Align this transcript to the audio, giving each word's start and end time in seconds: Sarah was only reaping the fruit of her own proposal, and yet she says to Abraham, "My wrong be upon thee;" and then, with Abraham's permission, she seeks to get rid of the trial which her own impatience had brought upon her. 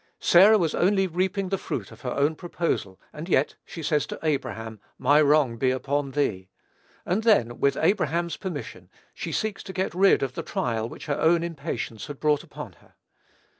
Sarah 0.19 0.57
was 0.57 0.73
only 0.73 1.05
reaping 1.05 1.49
the 1.49 1.59
fruit 1.59 1.91
of 1.91 2.01
her 2.01 2.09
own 2.09 2.33
proposal, 2.33 2.99
and 3.13 3.29
yet 3.29 3.53
she 3.63 3.83
says 3.83 4.07
to 4.07 4.17
Abraham, 4.23 4.79
"My 4.97 5.21
wrong 5.21 5.57
be 5.57 5.69
upon 5.69 6.13
thee;" 6.13 6.49
and 7.05 7.21
then, 7.21 7.59
with 7.59 7.77
Abraham's 7.77 8.35
permission, 8.35 8.89
she 9.13 9.31
seeks 9.31 9.61
to 9.61 9.73
get 9.73 9.93
rid 9.93 10.23
of 10.23 10.33
the 10.33 10.41
trial 10.41 10.89
which 10.89 11.05
her 11.05 11.19
own 11.21 11.43
impatience 11.43 12.07
had 12.07 12.19
brought 12.19 12.43
upon 12.43 12.73
her. 12.81 12.95